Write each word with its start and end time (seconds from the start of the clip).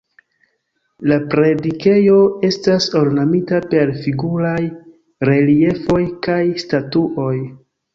La 1.11 1.17
predikejo 1.33 2.17
estas 2.49 2.89
ornamita 3.03 3.63
per 3.75 3.95
figuraj 4.03 4.59
reliefoj 5.33 6.05
kaj 6.31 6.45
statuoj. 6.69 7.35